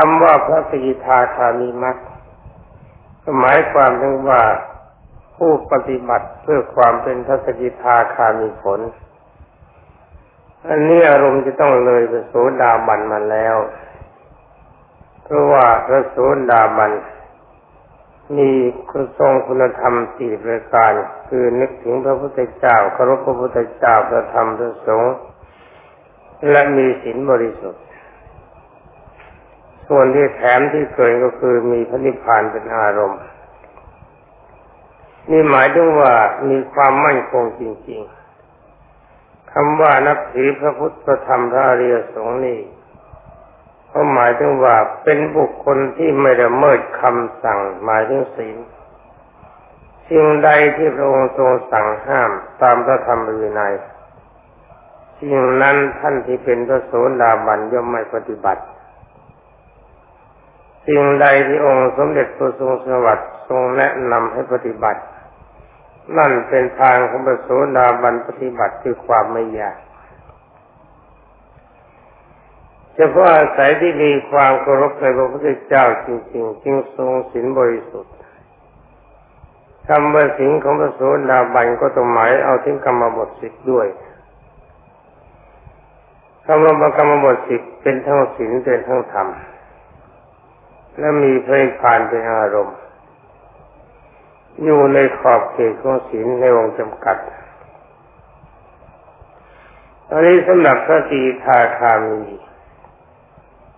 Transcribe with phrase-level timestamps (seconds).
[0.00, 1.96] คำว่าพระสกิทาคามีมัก
[3.38, 4.42] หมายความถึงว่า
[5.36, 8.80] ผู้ปฏิบัติเพื่อความเป็นพระสกิทาคามีผล
[10.68, 13.56] อันนี้อารมณ์จะต้องเลยไปโสดาบันมาแล้ว
[15.24, 16.16] เพราะว่าพระโส
[16.50, 16.92] ดาบัน
[18.38, 18.50] มี
[18.90, 20.92] คุณทรงคุณธรรมสี่ประการ
[21.28, 25.14] คือนึกถึงพระพุทธเจ้าเคารพพระพุทธเจ้าพระธรรมพระสงฆ์
[26.50, 27.82] และมีศีลบริสุทธิ์
[29.88, 33.20] ส่วนที่แถมที่เกินก็คือมีพระนิพพานเป็นอารมณ์
[35.30, 36.12] นี่หมายถึงว่า
[36.48, 38.00] มีความมั่นคงจริง
[38.76, 42.58] ๆคำว่านับถือพระพุทธธรรมพระอริยสงฆ์นี่
[43.88, 48.56] เขาหมายถึงว่าเป็นบุคคลที่ไม่ละเมิดคำสั่งหมายถึงศีล
[50.08, 52.30] สิ่งใดที่พระองค์ทรงสั่งห้าม
[52.62, 53.74] ตามพระธรรมวินัย
[55.18, 58.62] สิ่งนั้นท่านที่เป็นพระโสดาบันย่อมไม่ปฏิบัติ
[60.90, 65.00] สิ่งใดที่องค์สมเด็จพระทรงสวัสดิ์ทรงแนะนำให้ปฏิบัติ
[66.18, 69.76] นั่นเป็นทางของพระโสดาบันปฏิบัติคือความไม่ยาก
[72.94, 78.14] เฉพาะอาศัยที่มีความเคารพในพระพุทธเจ้าจริงๆจึงทรงศีลบริสุทธิ์
[79.88, 83.86] คำว่าศีลของพระโสดาบันก็ต้องหมายเอาถึงกรรมบทสิบด้วย
[86.46, 89.28] คำว่ากรรมบทสิบเป็นทั้งศีลเป็นทั้งธรรม
[90.98, 92.78] และมีเพลงผ่านเป็นอารมณ์
[94.64, 97.16] อยู่ในขอบเขตของศีลในวงจำกัด
[100.08, 102.22] ตอนนี้สำหรับพระตีทาคามี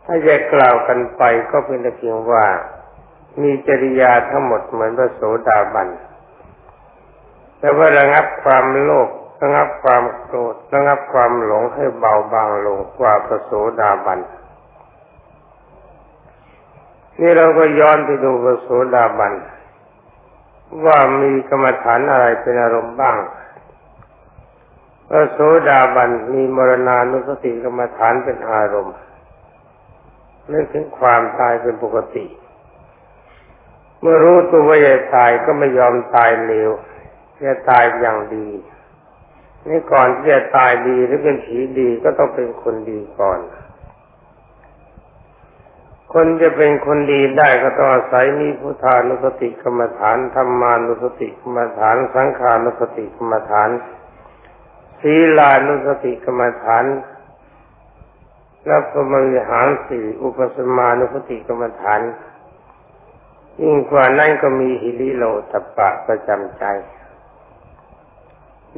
[0.05, 2.45] ถ้าจะกล่าวกันไปก็เป็นแต่เพียงว่า
[3.43, 5.89] มีจริยาทั้งหมดเหมือนพระโสดาบัน
[7.59, 9.09] แต่ว่าระงับความโลภ
[9.43, 14.19] ระงับความโกรธระงับความหลงให้เบาบางลงกว่าพระโสดาบัน
[17.21, 19.35] นี่เราก็ย้อนไปดูพระโสดาบัน
[20.85, 23.17] ว่ามีกรรมฐานอะไรเป็นอารมณ์บ้าง
[25.09, 28.97] พระโสดาบันมีมรณานุสติกรรมฐานเป็นอารมณ์
[30.53, 32.27] นึกถึงความตายเป็นปกติ
[34.01, 36.71] เมื่อรู้ตัวว่าจะตายก็ไม่ยอมตายเร็ว
[37.45, 38.49] จะตายอย่างดี
[39.69, 43.39] นี่ก่อนที่จะตายดีหรือเป็นผีดีก็ต้องเป็นคนดีก่อน
[46.13, 53.71] คนจะเป็นคนดีได้ก็ต้องอาศัยมีพุทธานุสติกรรมฐานธรรมานุสติกรรมฐาน สังขานุสติกรรมฐาน
[55.01, 56.85] ศีลานุสติกรรมฐาน
[58.67, 62.01] แล้วพมวิหารสี่อุปสมานุสติกรรมฐาน
[63.63, 66.65] ยิ่งกว่านั้นก็มีฮิริโลตปะประจำใจ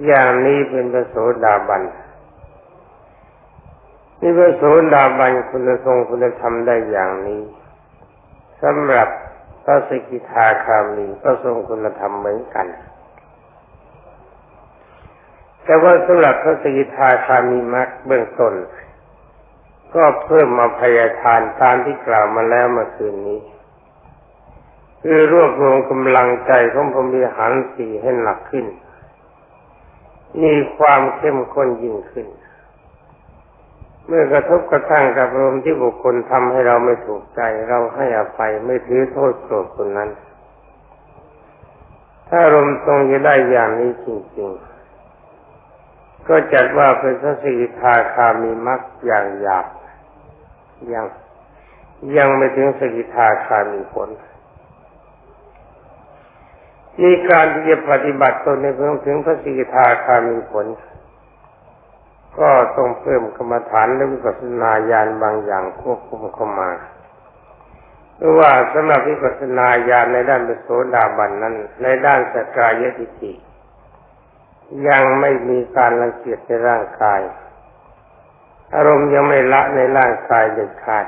[0.06, 1.82] อย่างนี้เป็นพระโสดาบัน
[4.24, 4.62] นี่พระโส
[4.94, 7.42] ดาบันคุณทรงคุณธรรมได้อย่างนี้
[8.62, 9.08] สำหรับ
[9.64, 12.66] พระสกิทาคามีก็ทรงคุณธรรมเหมือนกัน
[15.64, 18.54] แต่ว่าสำหรับพระสกิทาคามีมรรคเบื้องต้น
[19.94, 23.40] ก็เพิ่มมาพยาทานตามที่กล่าวมาแล้วเมื่อคืนนี้
[25.02, 28.66] คือรวบรวมกำลังใจของพรมีหันสีให้หนักขึ้น
[30.42, 32.26] มีความเข้มข้นยิ่งขึ้น
[34.06, 40.10] เมื่อกระทบกระทั่งกับอารมณ์ที่บุคคลทำให้เราไม่ถูกใจ เราให้อภัยไม่ถือโทษโกรธคนนั้น
[42.28, 44.06] ถ้าอารมณ์ทรงจะได้อย่างนี้จ
[44.38, 49.66] ริงๆ ก็จัดว่าเป็นสสิทาคามีมักอย่างหยาบ
[50.92, 51.06] ยัง
[52.16, 54.08] ยังไม่ถึงสกิทาคามีผล
[57.00, 60.66] นี่การที่จะปฏิบัติตนในเพื่อถึงพระสกิทาคามีผล
[62.38, 66.70] ก็ต้องเพิ่มกรรมฐานและวิปัสสนาญาณบางอย่างควบคุมเข้ามา
[68.16, 73.32] เพราะว่าสำหรับวิปัสสนาญาณในด้านโสดาบันนั้น ในด้านสกายทิฏฐิ
[74.88, 77.20] ยังไม่มีการรังเกียจในร่างกาย
[78.74, 81.06] อารมณ์ยังไม่ละในร่างกายเด็ดขาด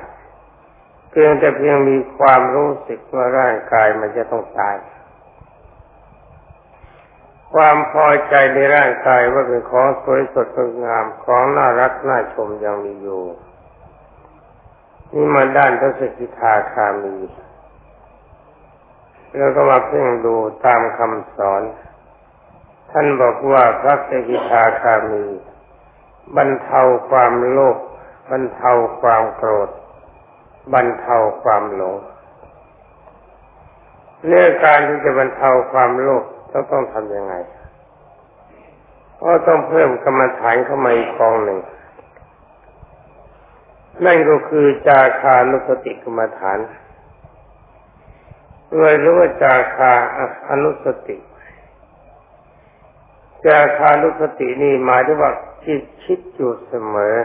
[1.11, 4.77] เพียงแต่เพียงมีความรู้สึกว่าร่างกายมันจะต้องตาย
[7.55, 13.23] ความพอใจในร่างกายว่าเป็นของสวยสดงดงามของน่ารักน่าชมยังมีอยู่
[15.13, 17.17] นี่มาด้านพระสกิทาคามี
[19.37, 20.35] แล้วก็มาเพ่งดู
[20.65, 21.63] ตามคำสอน
[22.91, 25.25] ท่านบอกว่าพระสกิทาคามี
[26.37, 27.77] บรรเทาความโลภ
[28.31, 28.71] บรรเทา
[29.01, 29.71] ความโกรธ
[30.73, 31.97] บรรเทาความหลง
[34.27, 36.25] เรื่องการที่จะบรรเทาความโลภ
[36.55, 37.35] เราต้องทำยังไง
[39.23, 41.59] ก็ต้องเพิ่มกรรมฐานเข้ามาอีกกองหนึ่ง
[44.05, 46.59] นั่นก็คือจาคานุสติกรรมฐาน
[48.77, 49.93] เลยรู้ว่าจาคา
[50.51, 51.17] อนุสติ
[53.47, 55.33] จาคานุสตินี่หมายถึงว่า
[55.67, 57.17] จิตคิดอยู่เสมอ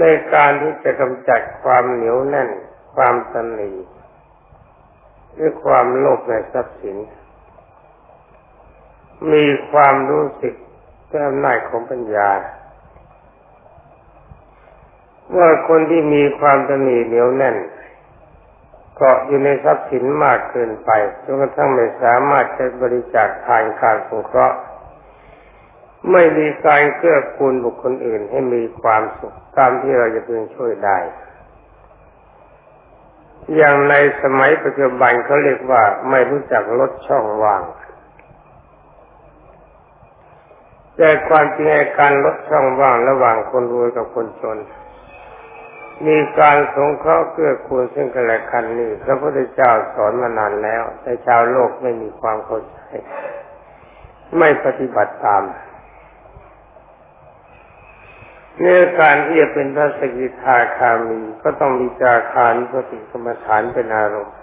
[0.00, 2.48] ในการที่จะกำจัดความเหนียวแน่น
[2.94, 3.72] ความตันี
[5.38, 6.96] รือความโลภในทรัพย์สิน
[9.32, 10.54] มีความรู้สึก
[11.10, 12.30] ด้วยอำนาจของปัญญา
[15.36, 17.56] ว่าคนที่มีความตนีเหนียวแน่น
[18.96, 20.90] เกาะอยู่ในทรัพย์สินมากเกินไป
[21.24, 24.58] จนกระทั่งไม่สามารถจะบริจาคทานการสงเคราะห์
[26.12, 30.98] ไม่มีการเกื้อกูลบุคคลอื่นให้มีความสุขตามที่เราจะพึงช่วยได้
[33.56, 37.62] อย่างในสมัยปัจจุบันเขาเรียกว่าไม่รู้จักลดช่องว่าง
[40.96, 41.68] แต่ความจริง
[41.98, 44.58] การลดช่องว่างระหว่างคนรวยกับคนจน
[46.06, 52.78] มีการสงเคราะห์เกื้อกูลซึ่งกันและกันนี่พระพุทธเจ้าสอนมานานแล้ว แต่ชาวโลกไม่มีความเข้าใจ
[54.38, 55.42] ไม่ปฏิบัติตาม
[58.60, 64.36] เนื้อการที่จะเป็นพระสกิทาคามีก็ต้องมีจาคานุสติกรรมฐานเป็นอารมณ์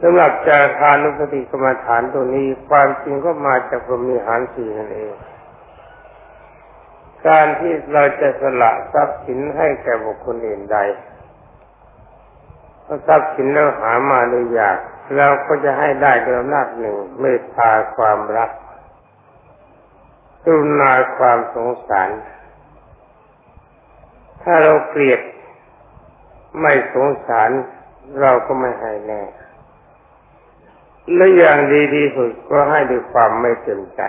[0.00, 5.12] สำหรับจาคานุสติกรรมฐานตัวนี้ความจริงก็มาจากพรมีหารสี่นั่นเอง
[7.26, 10.78] การที่เราจะสละทรัพย์สินให้แก่บุคคลอื่นใด
[13.06, 14.78] ทรัพย์สินเราหามาโดยอยาก
[15.16, 18.50] เราก็จะให้ได้โดยอำนาจหนึ่งเมตตาความรัก
[20.44, 22.10] กรุณาความสงสาร
[24.44, 25.20] ถ้าเราเกลียด
[26.60, 27.50] ไม่สงสาร
[28.20, 29.22] เราก็ไม่ให้แน่
[31.14, 34.02] และอย่างดีที่สุดก็ให้ด้วยความไม่เต็มใจ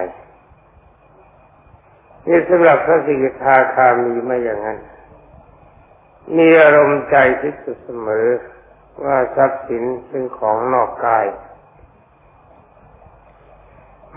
[2.28, 4.80] นี่สำหรับพระสิกขาคามีไม่อย่างนั้น
[6.38, 8.28] มีอารมณ์ใจที่สุดเสมอ
[9.04, 11.26] ว่าทรัพย์สินเป็นของนอกกาย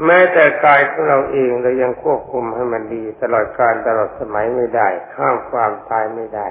[0.05, 6.49] แม้แต่กายของเราเองเรายังควบคุมให้มันดี ตลอดการตลอดสมัยไม่ได้ห้ามความตายไม่ได้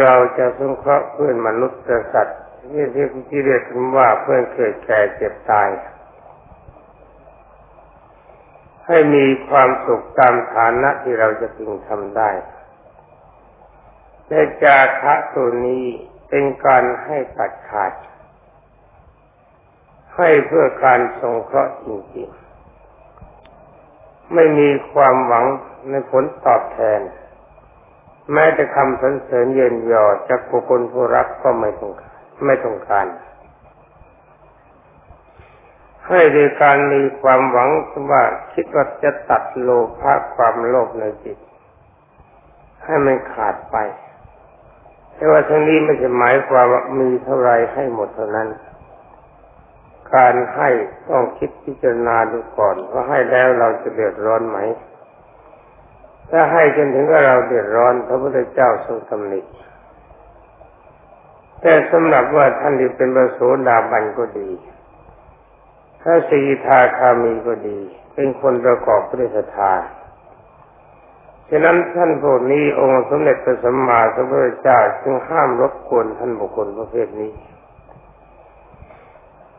[0.00, 1.82] เราจะสงเคราะห์เพื่อนมนุษย์
[2.12, 2.40] สัตว์
[2.70, 2.86] ที่
[3.28, 3.62] ที่เรียก
[3.96, 5.68] ว่าเพื่อนเกิดแก่เจ็บตาย
[8.86, 12.30] ให้มีความสุขตามฐานะที่เราจะพึงทำได้
[14.28, 15.84] แต่จาคะตัวนี้
[16.28, 17.92] เป็นการให้ตัดขาด
[20.16, 25.44] ให้เพื่อการสงเคราะห์จริงๆ ไม่มีความหวัง
[25.90, 27.00] ในผลตอบแทน
[28.32, 31.92] แม้แต่คำสรรเสริญเย็นยอจากบุคคลผู้รับก็ไม่ต้อง
[32.46, 33.06] ไม่ต้องการ
[36.08, 37.68] ให้โดยการมีความหวัง
[38.10, 38.22] ว่า
[38.54, 39.68] คิดว่าจะตัดโล
[40.00, 41.38] ภะความโลภในจิต
[42.84, 43.76] ให้มันขาดไป
[45.14, 48.48] แต่ว่าทั้งนี้ไม่ใช่หมายความว่ามีเท่าไรให้หมดเท่านั้น
[50.14, 50.68] การให้
[51.10, 54.58] ต้องคิดพิจารณาดูก่อนว่าให้แล้วเราจะเดือดร้อนไหม
[56.30, 59.40] ถ้าให้จนถึงกับเราเดือดร้อน พระพุทธเจ้าทรงตำหนิ
[61.60, 64.50] แต่สำหรับว่าท่านที่เป็นพระโสดาบันก็ดี
[66.02, 67.78] ถ้าสีทาคามีก็ดี
[68.14, 69.72] เป็นคนประกอบพระศรัทธา
[71.50, 77.30] ฉะนั้นท่านพวกนี้องค์สมเด็จพระสัมมาสัมพุทธเจ้าจึงห้ามรบกวนท่านบุคคลประเภทนี้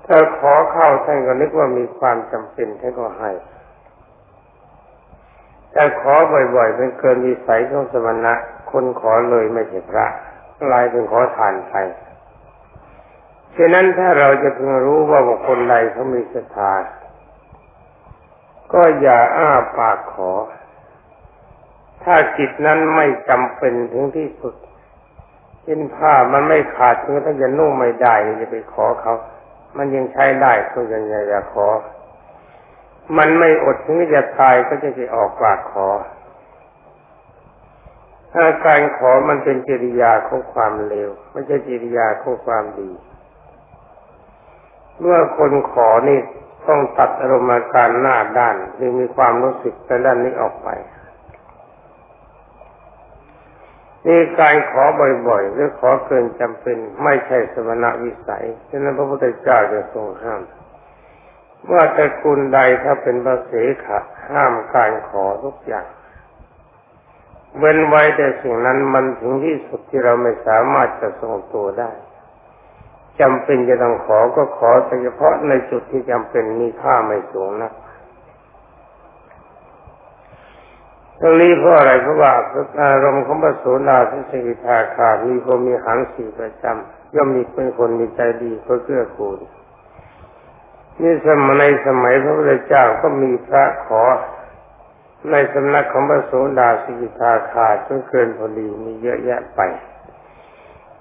[0.05, 3.31] ถ้าขอเข้าท่านก็นึกว่ามีความจำเป็นท่านก็ให้
[5.71, 6.13] แต่ขอ
[6.55, 8.33] บ่อยๆเป็นเกินวิสัยของสมณะ
[8.71, 10.05] คนขอเลยไม่ใช่พระ
[10.71, 11.75] ลายเป็นขอทานไป
[13.55, 16.73] ฉะนั้นถ้าเราจะเพึงรู้ว่าบุคคลใดเขามีศรัทธา
[18.73, 20.31] ก็อย่าอ้าปากขอ
[22.03, 24.55] ถ้าจิตนั้นไม่จำเป็นถึงที่สุด
[25.63, 29.13] เช่นผ้ามันไม่ขาดถึงถ้าจะนุ่งไม่ได้จะไปขอเขา
[29.77, 31.67] มันยังใช้ได้ก็ยังอย่าขอ
[33.17, 35.87] มันไม่อดถึงจะตายก็จะจะออกปากขอ
[38.33, 42.91] ถ้าการขอมันเป็นจริยาของความเลวไม่ใช่จริยาของความดี
[44.99, 46.19] เมื่อคนขอนี่
[46.67, 50.69] ต้องตัดอารมณ์การหน้าด้านหรือมีความรู้สึกแต่ด้านนี้ออกไป
[54.07, 54.83] นี่การขอ
[55.27, 60.41] บ่อยๆหรือขอเกินจำเป็นไม่ใช่สมณวิสัยฉะนั้นพระพุทธเจ้าจะทรงห้าม
[61.71, 63.51] ว่าแต่คุณใดถ้าเป็นพระเส
[63.85, 63.99] ขะ
[64.31, 65.87] ห้ามการขอทุกอย่าง
[67.59, 71.91] เว้นไว้แต่สิ่งนั้นมันถึงที่สุดที่เราไม่สามารถจะทรงตัวได้
[73.21, 77.71] จำเป็นจะต้องขอก็ขอแต่เฉพาะในจุดที่จำเป็นมีค่าไม่สูงนะ
[81.19, 82.31] ตรงนี้เพราะอะไรเพราะว่า
[82.81, 89.39] อารมณ์ของพระโสดาที่สกิทาคามีคนมีหางสีประจำย่อมมีเป็นคนมีใจดีเพื่อเกื้อกูล
[91.01, 94.03] นี่สมัยในสมัยพระพุทธเจ้าก็มีพระขอ
[95.31, 99.61] ในสำนักของพระโสดาสิทาคาจนเกินพอดีมีเยอะแยะไป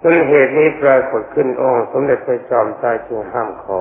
[0.02, 3.80] จนเหตุนี้ปรากฏขึ้นองค์สมเด็จพระจอมไตรจึงห้ามขอ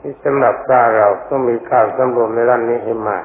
[0.00, 3.24] ที่สำหรับพระเราต้องมีการสำรวมในด้านนี้ให้มาก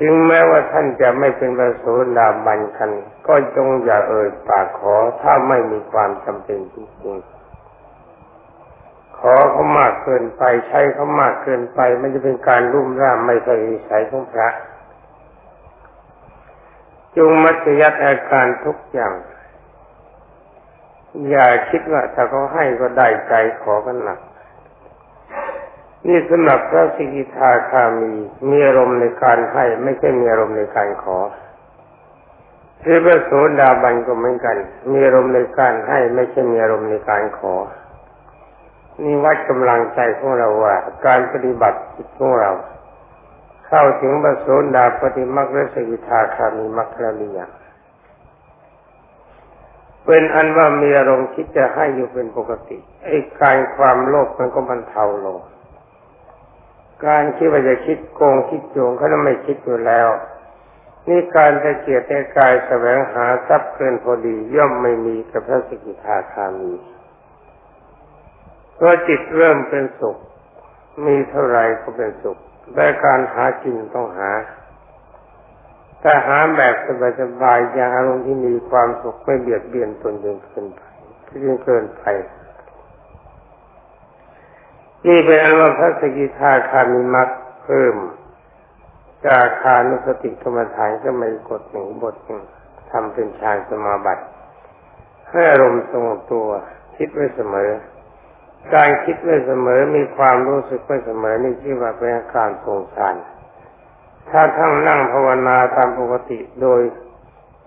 [0.00, 1.84] ถึงแม้ว่าท่านจะไม่เป็นพระโส
[2.18, 2.90] ดาบันกัน
[3.26, 14.48] ก็จงอย่าเอ่ยปากขอถ้าไม่มีความจำเป็นจริงๆขอเขามากเกินไปใช้เขามากเกินไป มันจะเป็นการรุ่มร่ามไม่ใช่วิสัยของพระ
[17.16, 19.12] จงมัธยัติอาการทุกอย่าง
[21.28, 24.18] อย่าคิดว่าถ้าเขาให้ก็ได้ใจขอกันหนัก
[26.06, 28.12] นี่สำหรับพระสิกิทาคามี
[28.50, 31.18] มีอารมณ์ในการให้ไม่ใช่มีอารมณ์ในการขอ
[32.82, 34.56] คือพระโสดาบันก็เหมือนกัน
[34.92, 37.54] มีอารมณ์ในการให้ไม่ใช่มีอารมณ์ในการขอ
[39.02, 40.74] นี่วัดกำลังใจของเราว่า
[41.06, 42.50] การปฏิบัติจิตของเรา
[43.66, 44.46] เข้าถึงพระโส
[44.76, 47.40] ดาปฏิมักและสกิทาคามีมักระเลีย
[50.06, 55.38] เป็นอันว่ามีอารมณ์คิดจะให้อยู่เป็นปกติไอ้การความโลภมันก็บรรเทาลง
[57.04, 60.08] การคิดว่าจะคิดโกงคิดโจงเขาไม่คิดอยู่แล้ว
[61.08, 66.72] นี่การตะเกียรแต่กายแสวงหาทรัพย์เกินพอดีย่อมไม่มีกับพระสกิทาคามี
[68.74, 70.16] เพราะจิตเริ่มเป็นสุข
[71.06, 72.38] มีเท่าไรก็เป็นสุข
[72.74, 74.30] แต่การหากินต้องหา
[76.00, 76.74] แต่หาแบบ
[77.20, 80.80] สบายๆอย่างอารมณ์ที่มีความสุขไม่เบียดเบียนตนจนเกินไป
[81.44, 82.04] จนเกินไป
[85.06, 87.28] นี่เป็นอันว่าพระสกิทาคามีมัก
[87.64, 87.94] เพิ่ม
[89.24, 92.42] จาคานุสติกรรมฐานก็ไม่กดหนึ่งบทหนึ่ง
[92.90, 94.24] ทำเป็นฌานสมาบัติ
[95.30, 96.48] ให้อารมณ์ทรงตัว
[96.96, 97.70] คิดไว้เสมอ
[98.74, 103.14] การคิดไว้เสมอมีความรู้สึกไว้เสมอนี่ชื่อว่าเป็นอาการทรงฌาน
[104.30, 106.80] ถ้าทั้งนั่งภาวนาตามปกติโดย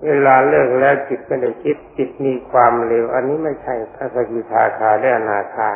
[0.05, 5.69] เวลาเลิกแล้วจิตไม่ได้คิดจิตมีความเร็ว อันนี้ไม่ใช่พระสกิทาคาและอนาคา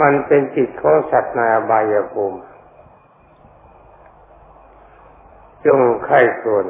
[0.00, 2.38] มันเป็นจิตของสัตว์ในอบายภูมิ
[5.66, 6.64] จงไข้ส่วน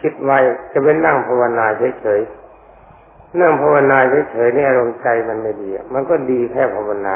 [0.00, 0.38] คิดไว้
[0.72, 1.66] จะเป็นนั่งภาวนา
[2.00, 3.98] เฉยๆนั่งภาวนา
[4.30, 7.14] เฉยๆนี่อารมณ์ใจมันไม่ดี มันก็ดีแค่ภาวนา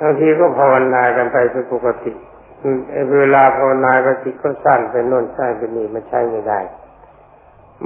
[0.00, 2.12] บางทีก็ภาวนากันไปเป็นปกติ
[3.18, 6.60] เวลาภาวนาก็จิตก็สั้นไปโน่นสั้นไปนี่มันใช่ไม่ได้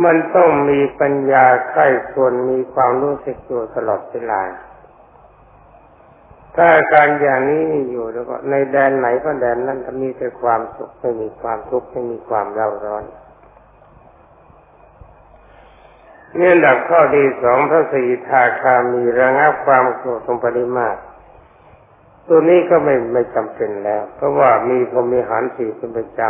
[0.04, 4.40] มันต้องมีปัญญาไข้ส่วนมีความรู้สึกตัวตลอดเวลา
[6.58, 13.04] ถ้าการอย่างนี้อยู่แล้วก็ในแดนไหนก็แดนนั้นจะมีแต่ความสุขไม่มีความทุกข์ไม่มีความเร่าร้อน
[16.36, 20.98] เนี่ยดับข้อดีสองพระสีทาคามีระงับความโกรธตรงปริมาตร
[22.28, 26.20] ตัวนี้ก็ไม่ไม่จำเป็นแล้ว เพราะว่ามีพรมีหารสี่เป็นประจ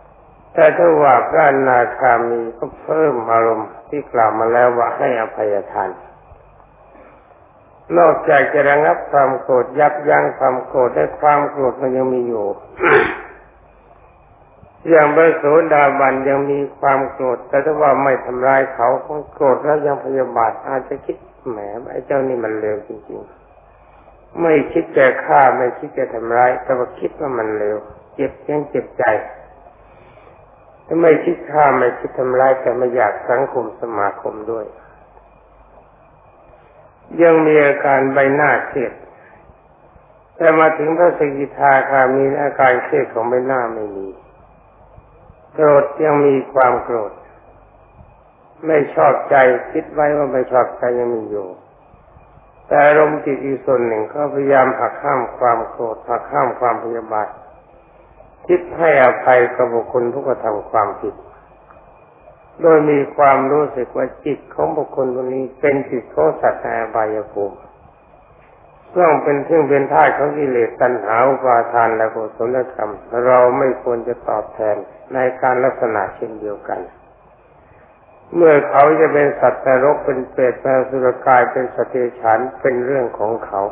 [0.00, 5.90] ำแต่ถ้าว่าพระนาคามีก็เพิ่มอารมณ์ที่กล่าวมาแล้วว่าให้อภัยทาน
[7.98, 12.46] นอกจากจะระงับความโกรธยับยั้งความโกรธได้ความโกรธมันยังมีอยู่
[14.88, 18.88] อย่างพระโสดาบันยังมีความโกรธแต่ถ้าว่าไม่ทำลายเขา
[19.34, 21.16] โกรธแล้วยังพยาบาทอาจจะคิด
[21.48, 21.58] แหม
[21.90, 27.76] ไอ้เจ้านี่มันเลวจริงๆ ไม่คิดจะฆ่าไม่คิดจะทำร้าย แต่ว่าคิดว่ามันเลว
[28.14, 29.04] เจ็บยังเจ็บใจ
[30.86, 34.66] ถ้าไม่คิดฆ่าไม่คิดทำร้ายแต่ไม่อยากสังคมสมาคมด้วย
[37.20, 38.92] ยังมีอาการใบหน้าเครียด
[40.36, 44.08] แต่มาถึงพระสกิทาคามีอาการเครียดของใบหน้าไม่มี
[45.52, 47.12] โกรธยังมีความโกรธ
[48.66, 49.36] ไม่ชอบใจ
[49.72, 51.46] คิดไว้ว่าไม่ชอบใจยังมีอยู่
[52.66, 57.28] แต่อารมณ์จิตอีกส่วนหนึ่งก็พยายามหักห้ามความโกรธหักห้ามความพยาบาท
[58.46, 61.14] คิดให้อภัยกับบุคคลผู้กระทำความผิด
[62.60, 67.56] โดยมีความรู้สึกว่าจิตของบุคคลคนนี้เป็นจิตของสัตว์ในอบายภูมิ
[68.96, 72.92] ต้องเป็นเรื่องเป็นท่าของกิเลสตัณหาอุปาทานและกุศลกรรม
[73.26, 74.76] เราไม่ควรจะตอบแทน
[75.14, 76.80] ในการลักษณะเช่นเดียวกัน
[78.34, 83.62] เมื่อเขาจะเป็นสัตว์นรกเป็นเปรตเป็นสุรกายเป็นสติฉันเป็นเรื่องของเขา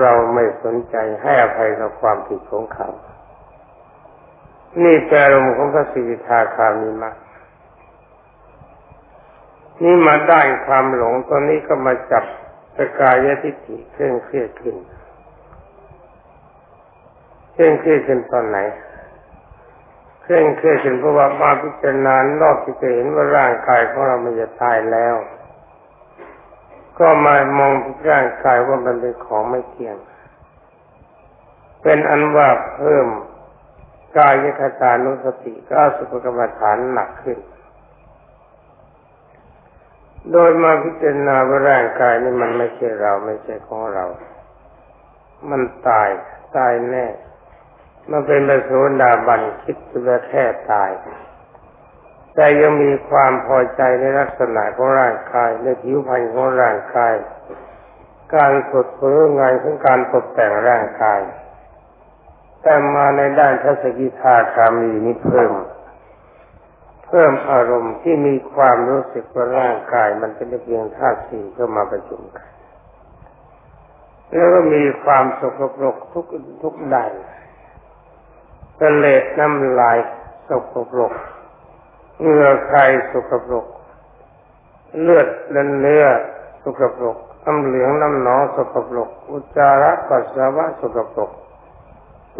[0.00, 2.88] เราไม่สนใจให้อภัยกับความผิดของเขา
[4.82, 7.10] นี่แปลรมของพระสิทธาคามีมา
[9.82, 12.24] นี่มาได้ความหลงตอนนี้ก็มาจับ
[12.76, 14.76] สกายทิฏฐิเคร่งเครียดขึ้น
[17.52, 18.58] เคร่งเครียดขึ้นตอนไหน
[20.22, 25.14] เคร่งเครียดจนเพราะว่ามาพิจารณานอกที่จะเห็นว่าร่างกายของเรามันจะตายแล้ว
[26.98, 27.72] ก็มามอง
[28.10, 29.96] ร่างกายว่ามันเป็นของไม่เที่ยง
[31.82, 33.06] เป็นอันว่าเพิ่ม
[34.16, 37.38] กายคตานุสติก็สุภกรรมฐานหนักขึ้น
[40.32, 44.04] โดยมาพิจารณาว่าร่างกายนี่มันไม่ใช่เราไม่ใช่ของเรา
[45.50, 46.08] มันตาย
[46.56, 47.06] ตายแน่
[48.10, 48.70] มันเป็นประโส
[49.02, 50.90] ดาบันคิดจะแค่ตาย
[52.34, 57.14] แต่ยังมีความพอใจในลักษณะของร่างกายในผิวพรรณของร่างกาย
[58.34, 61.20] การสดเผยงานของการตกแต่งร่างกาย
[62.68, 65.52] แต่มาในด้านทัศกิทาคามีนี้เพิ่ม
[67.06, 72.48] เพิ่มอารมณ์ที่มีความรู้สึกว่าร่างกาย มันเป็นเพียงธาตุสี่เข้ามาประชุมกัน
[74.32, 76.24] แล้วก็มีความสกปรกทุก
[76.62, 77.12] ทุกด้าน
[78.80, 79.98] กระเลดน้ำลาย
[80.48, 81.12] สกปรก
[82.20, 82.78] เหงื่อใคร
[83.12, 83.66] สกปรก
[85.00, 86.04] เลือดและเนื้อ
[86.62, 91.32] สกปรกน้ำเหลืองน้ำหนองสกปรก อุจจาระปัสสาวะสกปรก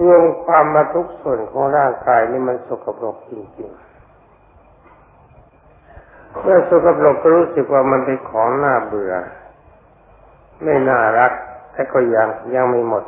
[0.03, 3.89] รวมความมาทุกส่วนของร่างกายนี่มันสกปรกจริงๆ
[6.43, 9.13] เมื่อสกปรกก็รู้สึกว่ามันเป็นของน่าเบื่อ
[10.63, 11.33] ไม่น่ารัก
[11.73, 13.05] แต่ก็ยังยังไม่หมด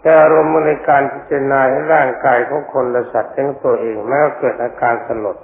[0.00, 5.38] แต่อารมณ์ในการพิจารณาให้ร่างกายของคนและสัตว์ทั้งตัวเองแม้ว่าเกิดอาการสลด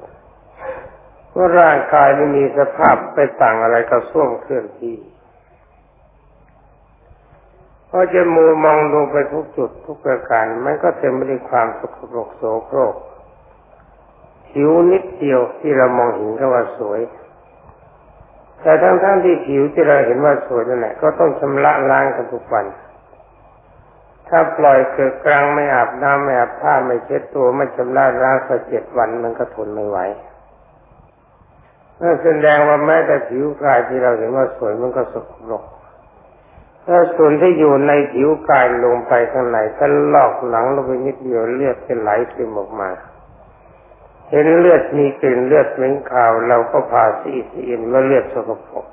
[1.34, 4.96] ว่าร่างกายไม่มีสภาพไปต่างอะไรกับส้วมเคลื่อนที่
[7.98, 12.94] พอจะมือมองลงไปทุกจุดทุกประการมันก็เต็มไปด้วยความสกปรกโสโครก
[14.48, 17.00] ผิวนิดเดียวที่เรามองเห็นก็ว่าสวย
[18.62, 22.66] แต่ทั้งๆทที่ผิวที่เราเห็นว่าสวยนั่นแหละก็ต้องชำระล้างกันทุกวัน
[24.28, 29.98] ถ้าปล่อยเกิดกลางไม่อาบน้ำไม่อาบผ้าไม่เช็ดตัวไม่ชำระล้างสักเจ็ดวันมันก็ทนไม่ไหว
[32.00, 35.64] นั่นแสดงว่าแม้แต่ผิวกายที่เราเห็นว่าสวยมันก็สกปรก
[36.86, 42.90] ถ้าส่วนที่อยู่ในผิวกายลงไปข้างในถ้าลอกหลังลงไปนิดเดียวเลือดจะไหลซึมออกมา
[44.30, 48.86] เห็นเลือดมีกลิ่นเลือดเหม็นขาว เราก็พาซีซีอินว่าเลือดสกปรก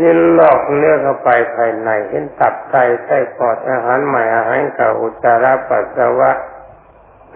[0.00, 6.30] นี่ลอกเนื้อเข้าไปภายใน เห็นตับไตไส้ปอดอาหารใหม่อาหารเก่าอุจจาระปัสสาวะ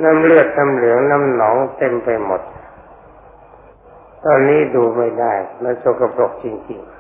[0.02, 2.42] น้ำเลือดน้ำเหลืองน้ำหนองเต็มไปหมด
[4.24, 5.32] ตอนนี้ดูไม่ได้
[5.62, 6.99] มันสกปรกจริงๆ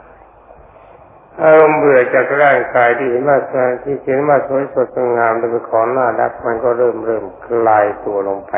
[1.42, 3.38] อารมณ์เบื่อจากร่างกายที่เห็นว่า
[3.82, 8.52] ที่เห็นว่าสวยสดงามเป็นของน่ารักมันก็เริ่มเริ่มคลายตัวลงไป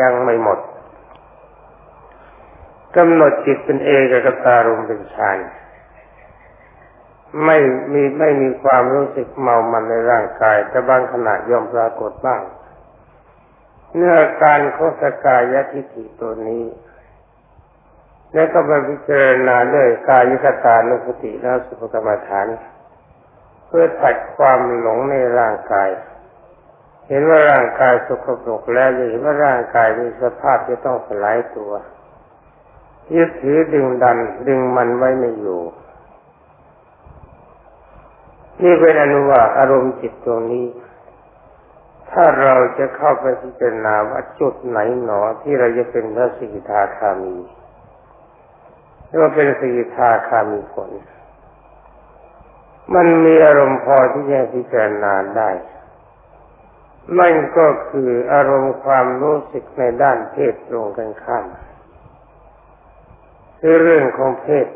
[0.00, 0.58] ยังไม่หมด
[2.96, 5.38] กำหนดจิตเป็นเอกกับตารมเป็นฌาน
[7.44, 7.58] ไม่
[7.92, 12.42] มีไม่มีความรู้สึกเมามันในร่างกาย แต่บางขณะย่อมปรากฏบ้าง
[13.94, 16.62] เนื้อการโคสกายทิฏฐิตัวนี้
[18.34, 22.46] แล้วก็มาพิจารณาด้วยกายคตานุสติและสุภกรรมฐาน
[23.66, 25.90] เพื่อตัดความหลงในร่างกาย
[27.08, 31.72] เห็นว่าร่างกายสกปรกแล้วเห็นว่าร่างกายมีสภาพจะต้องสลายตัว
[33.14, 35.60] ยึดถือดึงดันดึงมันไว้ไม่อยู่
[38.62, 40.66] นี่เป็นอนุว่าอารมณ์จิตตรงนี้
[42.10, 47.36] ถ้าเราจะเข้าไปพิจารณาว่าจุดไหนหนอที่เราจะเป็นพระสิกขาคามี
[49.10, 50.90] หรือว่าเป็นสิกขาคามีผล
[52.94, 55.50] มันมีอารมณ์พอที่จะพิจารณาได้
[57.18, 61.46] นั่นก็คืออารมณ์ความรู้สึกในด้านเพศตรงกันข้าม
[63.60, 64.66] คือเรื่องของเพศ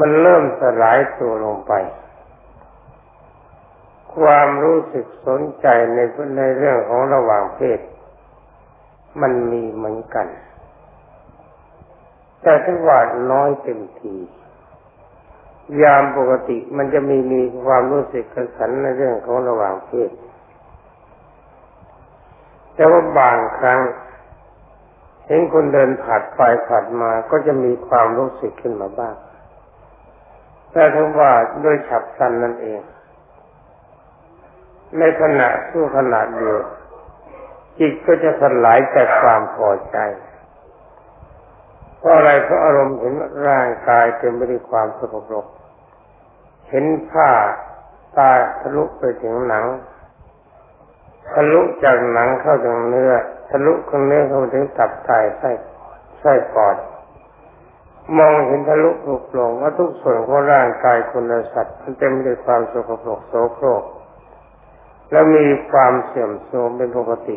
[0.00, 1.72] มันเริ่มสลายตัวลงไป
[4.16, 5.98] ความรู้สึกสนใจใน
[6.36, 7.80] ในเรื่องของระหว่างเพศ
[9.20, 10.26] มันมีเหมือนกัน
[12.42, 14.16] แต่ถ้าว่าน้อยเต็มที
[15.82, 20.10] ยามปกติมันจะมีมีความรู้สึกกระสันในเรื่องของระหว่างเพศ
[22.74, 23.80] แต่ว่าบางครั้ง
[25.26, 29.14] เห็นคนเดินผ่านไปผ่านมาก็จะมีความรู้สึกขึ้นมาบ้าง
[30.72, 31.32] แต่ถ้าว่า
[31.64, 32.80] ด้วยฉับพลันนั่นเอง
[34.98, 36.58] ในขณะสู้ขณะเดียว
[37.78, 39.96] จิตก็จะสลายจากความพอใจ
[41.98, 43.14] เพราะอะไรเพราะอารมณ์เห็น
[43.48, 45.46] ร่างกายเต็มไปด้วยความสกปรก
[46.70, 47.30] เห็นผ้า
[48.16, 48.30] ตา
[48.60, 49.64] ทะลุไปถึงหนัง
[51.32, 53.12] ทะลุจากหนังเข้าถึงเนื้อ
[53.50, 55.50] ทะลุของเนื้อเข้าถึงตับไตไส้
[56.20, 56.76] ไส้ปอด
[58.18, 63.84] มองเห็นทะลุปลุกลงว่าทุกส่วนของร่างกายคนและสัตว์มันเต็มไปด้วยความสกปรกโสโครก
[65.10, 67.30] แล้วมีความเสื่อมโทรมเป็นปกต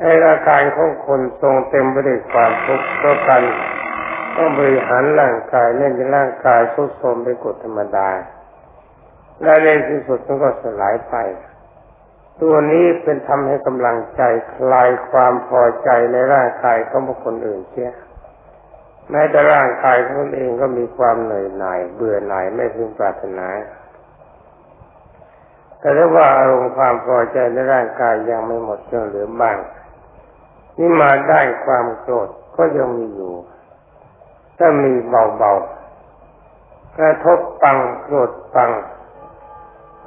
[0.00, 3.42] ไอ้อาการของคนทรงเต็มไปด้วยความทุกข์เพราะกัน
[4.36, 8.08] ต้องบริหารร่างกายเล่นในร่างกายทุกโทมเป็นกฎธรรมดา
[9.42, 11.14] และในที่สุดมันก็สลายไป
[12.42, 14.22] ตัวนี้เป็นทำให้กำลังใจ
[14.54, 17.92] คลายความพอใจในร่างกายของบุคคลอื่นเสีย
[19.10, 23.48] แม้แต่ร่างกายของตนเองก็มีความเหนื่อยหน่าย เบื่อหน่ายไม่พึงปรารถนา
[25.80, 29.58] แต่ถ้าว่าอารมณ์ความพอใจในร่างกายยังไม่หมดยังเหลือบ้าง
[30.78, 33.34] นี่มาได้ความโกรธก็ยังมีอยู่
[34.58, 38.70] ถ้ามีเบาๆกระทบปังโกรธปัง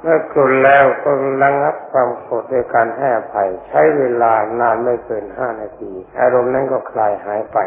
[0.00, 1.10] เมื่อโกรธแล้วก็
[1.42, 7.58] ระงับความโกรธด้วยการให้อภัย ใช้เวลานานไม่เกินห้านาที อารมณ์นั้นก็คลายหายไป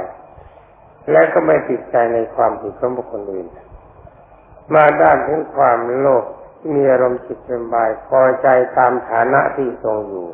[1.12, 3.48] และก็ไม่ติดใจในความผิดของบุคคลอื่น
[4.74, 6.24] มาด้านถึงความโลภ
[6.74, 10.28] มีอารมณ์จิตเป็นบายพอใจตามฐานะที่ทรงอยู่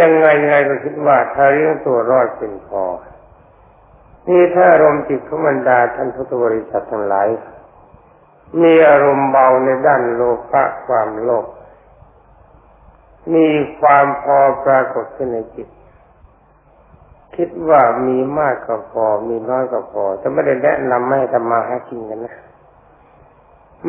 [0.00, 2.84] ยังไงไงก็คิดว่าถ้าเรื่องตัวรอดเป็นพอ
[4.28, 7.28] นี่ถ้าอารมณ์จิตของบรรดาท่านพุทธบริษัททั้งหลาย
[8.62, 11.46] มีอารมณ์เบาในด้านโลภะความโลภ
[13.34, 13.46] มี
[13.78, 15.68] ความพอปรากฏขึ้นในจิต
[17.36, 22.34] คิดว่ามีมากก็พอ มีน้อยก็พอจะไม่ได้แนะนำให้ทำมาหากินกันนะ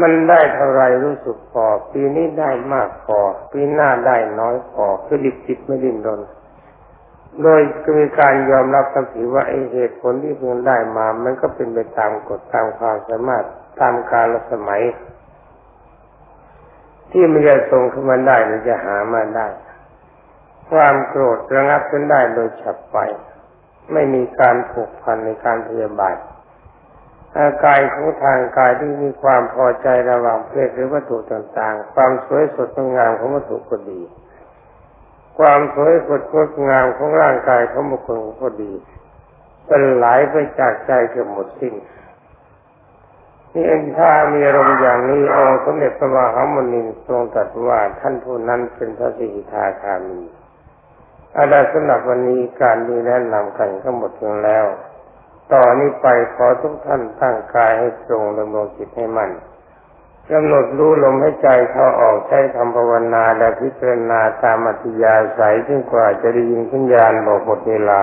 [0.02, 3.20] มันได้เท่าไรรู้สึกพอ ปีนี้ได้มากพอ
[3.52, 6.22] ปีหน้าได้น้อยพอคือดิบจิตไม่ดิ้นรน
[7.42, 7.62] โดย
[7.98, 13.46] มีการยอมรับกันถือว่าไอเหตุผลที่เพิ่งได้มา มันก็เป็นไปตามกฎตามความสามารถ
[13.80, 14.82] ตามกาลสมัย
[17.12, 19.48] ที่มันจะทรงขึ้นมาได้มันจะหามาได้
[20.70, 22.98] ความโกรธระงับขึ้นได้โดยฉับไว
[23.94, 26.16] ไม่มีการผูกพันในการพยาบาท
[27.40, 34.02] อาการของทางกายที่มีความพอใจระหว่างเพศหรือวัตถุต่างๆ ความสวยสดงดงามของวัตถุก็ดี
[35.40, 38.74] ความสวยสดงดงามของร่างกายของบุคคลก็ดี
[39.68, 41.74] เป็นไหลไปจากใจเกือบหมดสิ้น
[43.54, 50.22] นี่เองถ้ามีอารมณ์อย่างนี้องค์สมเด็จพระมหามุนีทรงตรัสว่าท่านผู้นั้นเป็นพระสิทธาคามี
[51.36, 54.66] อาดาสำหรับวันนี้การมีแนะนำกันก็หมดลงแล้ว
[55.54, 59.32] ต่อนนี้ไปขอทุกท่านตั้งกายให้ตรงดำรงจิตให้มั่น
[60.32, 68.02] กำหนดรู้ลมให้ใจเข้าออกใช้ทำภาวนาและพิจารณาตามอัธยาศัยจนกว่าจะได้ยินสัญญาณบอกหมดเวลา